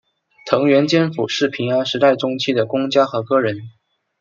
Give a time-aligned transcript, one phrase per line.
[0.47, 3.69] 藤原兼辅是平安时代中期的公家和歌人。